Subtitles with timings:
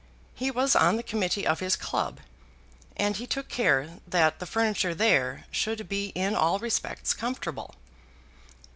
[0.33, 2.21] He was on the committee of his club,
[2.97, 7.75] and he took care that the furniture there should be in all respects comfortable.